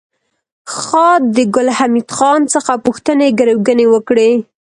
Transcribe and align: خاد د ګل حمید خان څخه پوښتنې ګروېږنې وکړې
خاد 0.77 1.21
د 1.35 1.37
ګل 1.55 1.69
حمید 1.77 2.09
خان 2.17 2.41
څخه 2.53 2.73
پوښتنې 2.85 3.27
ګروېږنې 3.39 3.85
وکړې 3.89 4.31